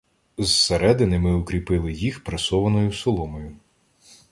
[0.37, 3.55] Зсередини ми укріпили їх пресованою соломою.